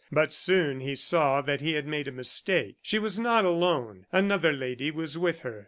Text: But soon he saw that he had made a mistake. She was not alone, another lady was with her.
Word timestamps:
But 0.11 0.33
soon 0.33 0.79
he 0.79 0.95
saw 0.95 1.41
that 1.41 1.61
he 1.61 1.73
had 1.73 1.85
made 1.85 2.07
a 2.07 2.11
mistake. 2.11 2.77
She 2.81 2.97
was 2.97 3.19
not 3.19 3.45
alone, 3.45 4.07
another 4.11 4.51
lady 4.51 4.89
was 4.89 5.15
with 5.15 5.41
her. 5.41 5.59